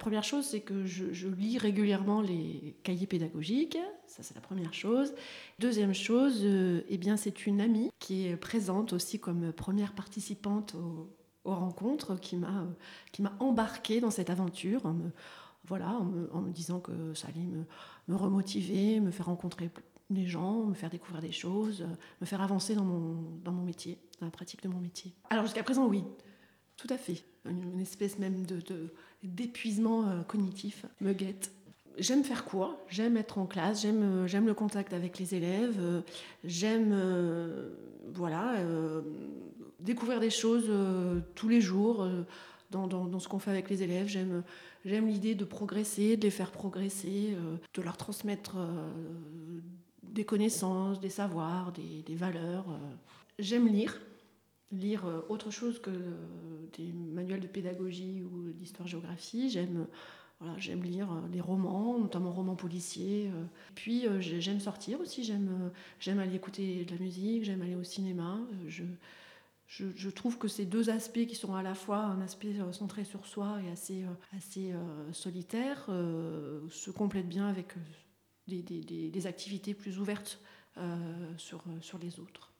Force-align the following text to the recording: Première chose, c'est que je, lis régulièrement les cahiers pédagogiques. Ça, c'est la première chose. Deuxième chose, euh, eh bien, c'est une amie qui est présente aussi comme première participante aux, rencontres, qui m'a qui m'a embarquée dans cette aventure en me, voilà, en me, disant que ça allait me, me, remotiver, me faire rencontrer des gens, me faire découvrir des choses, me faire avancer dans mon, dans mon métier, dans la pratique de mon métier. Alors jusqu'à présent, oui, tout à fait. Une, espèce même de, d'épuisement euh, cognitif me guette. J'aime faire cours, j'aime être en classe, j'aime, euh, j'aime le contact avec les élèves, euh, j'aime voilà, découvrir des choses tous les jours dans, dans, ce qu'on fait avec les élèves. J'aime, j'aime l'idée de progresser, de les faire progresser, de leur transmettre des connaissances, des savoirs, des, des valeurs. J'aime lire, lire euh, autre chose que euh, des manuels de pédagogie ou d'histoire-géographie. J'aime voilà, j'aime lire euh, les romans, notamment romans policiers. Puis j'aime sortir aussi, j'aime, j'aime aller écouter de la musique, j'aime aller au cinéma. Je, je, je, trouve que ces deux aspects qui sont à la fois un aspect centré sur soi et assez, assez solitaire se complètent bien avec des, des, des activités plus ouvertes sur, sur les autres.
Première 0.00 0.24
chose, 0.24 0.46
c'est 0.46 0.60
que 0.60 0.86
je, 0.86 1.28
lis 1.28 1.58
régulièrement 1.58 2.22
les 2.22 2.74
cahiers 2.84 3.06
pédagogiques. 3.06 3.76
Ça, 4.06 4.22
c'est 4.22 4.34
la 4.34 4.40
première 4.40 4.72
chose. 4.72 5.12
Deuxième 5.58 5.92
chose, 5.92 6.40
euh, 6.42 6.80
eh 6.88 6.96
bien, 6.96 7.18
c'est 7.18 7.46
une 7.46 7.60
amie 7.60 7.90
qui 7.98 8.26
est 8.26 8.38
présente 8.38 8.94
aussi 8.94 9.20
comme 9.20 9.52
première 9.52 9.92
participante 9.92 10.74
aux, 10.74 11.10
rencontres, 11.44 12.18
qui 12.18 12.36
m'a 12.36 12.66
qui 13.12 13.20
m'a 13.20 13.34
embarquée 13.40 14.00
dans 14.00 14.10
cette 14.10 14.30
aventure 14.30 14.86
en 14.86 14.94
me, 14.94 15.10
voilà, 15.66 16.00
en 16.32 16.40
me, 16.40 16.50
disant 16.50 16.80
que 16.80 17.12
ça 17.12 17.28
allait 17.28 17.44
me, 17.44 17.64
me, 18.08 18.16
remotiver, 18.16 19.00
me 19.00 19.10
faire 19.10 19.26
rencontrer 19.26 19.68
des 20.08 20.26
gens, 20.26 20.64
me 20.64 20.74
faire 20.74 20.88
découvrir 20.88 21.20
des 21.20 21.32
choses, 21.32 21.86
me 22.22 22.26
faire 22.26 22.40
avancer 22.40 22.74
dans 22.74 22.84
mon, 22.84 23.38
dans 23.44 23.52
mon 23.52 23.64
métier, 23.64 23.98
dans 24.18 24.26
la 24.26 24.32
pratique 24.32 24.62
de 24.62 24.68
mon 24.68 24.80
métier. 24.80 25.12
Alors 25.28 25.44
jusqu'à 25.44 25.62
présent, 25.62 25.86
oui, 25.86 26.04
tout 26.80 26.92
à 26.92 26.96
fait. 26.96 27.22
Une, 27.44 27.80
espèce 27.80 28.18
même 28.18 28.44
de, 28.46 28.60
d'épuisement 29.22 30.06
euh, 30.06 30.22
cognitif 30.22 30.86
me 31.00 31.12
guette. 31.12 31.52
J'aime 31.98 32.24
faire 32.24 32.44
cours, 32.44 32.76
j'aime 32.88 33.16
être 33.16 33.38
en 33.38 33.46
classe, 33.46 33.82
j'aime, 33.82 34.02
euh, 34.02 34.26
j'aime 34.26 34.46
le 34.46 34.54
contact 34.54 34.92
avec 34.94 35.18
les 35.18 35.34
élèves, 35.34 35.76
euh, 35.78 36.00
j'aime 36.44 36.94
voilà, 38.14 38.56
découvrir 39.78 40.20
des 40.20 40.30
choses 40.30 40.70
tous 41.34 41.48
les 41.48 41.60
jours 41.60 42.06
dans, 42.70 42.86
dans, 42.86 43.18
ce 43.18 43.28
qu'on 43.28 43.38
fait 43.38 43.50
avec 43.50 43.70
les 43.70 43.82
élèves. 43.82 44.08
J'aime, 44.08 44.42
j'aime 44.84 45.06
l'idée 45.06 45.34
de 45.34 45.44
progresser, 45.44 46.16
de 46.16 46.22
les 46.22 46.30
faire 46.30 46.50
progresser, 46.50 47.36
de 47.74 47.82
leur 47.82 47.96
transmettre 47.96 48.56
des 50.02 50.24
connaissances, 50.24 50.98
des 50.98 51.10
savoirs, 51.10 51.72
des, 51.72 52.02
des 52.04 52.16
valeurs. 52.16 52.66
J'aime 53.38 53.68
lire, 53.68 54.00
lire 54.72 55.06
euh, 55.06 55.20
autre 55.28 55.50
chose 55.50 55.80
que 55.80 55.90
euh, 55.90 56.16
des 56.76 56.92
manuels 56.92 57.40
de 57.40 57.46
pédagogie 57.46 58.22
ou 58.22 58.52
d'histoire-géographie. 58.52 59.50
J'aime 59.50 59.86
voilà, 60.40 60.56
j'aime 60.58 60.82
lire 60.82 61.12
euh, 61.12 61.28
les 61.32 61.40
romans, 61.40 61.98
notamment 61.98 62.32
romans 62.32 62.56
policiers. 62.56 63.30
Puis 63.74 64.06
j'aime 64.20 64.60
sortir 64.60 65.00
aussi, 65.00 65.24
j'aime, 65.24 65.70
j'aime 65.98 66.18
aller 66.18 66.36
écouter 66.36 66.84
de 66.84 66.92
la 66.92 67.00
musique, 67.00 67.44
j'aime 67.44 67.62
aller 67.62 67.74
au 67.74 67.84
cinéma. 67.84 68.38
Je, 68.66 68.84
je, 69.66 69.86
je, 69.94 70.10
trouve 70.10 70.38
que 70.38 70.48
ces 70.48 70.64
deux 70.64 70.90
aspects 70.90 71.26
qui 71.26 71.36
sont 71.36 71.54
à 71.54 71.62
la 71.62 71.74
fois 71.74 71.98
un 71.98 72.20
aspect 72.22 72.54
centré 72.72 73.04
sur 73.04 73.26
soi 73.26 73.60
et 73.64 73.70
assez, 73.70 74.04
assez 74.36 74.72
solitaire 75.12 75.86
se 76.70 76.90
complètent 76.90 77.28
bien 77.28 77.46
avec 77.46 77.74
des, 78.48 78.62
des, 78.62 79.10
des 79.10 79.26
activités 79.26 79.74
plus 79.74 80.00
ouvertes 80.00 80.40
sur, 81.36 81.62
sur 81.82 81.98
les 81.98 82.18
autres. 82.18 82.48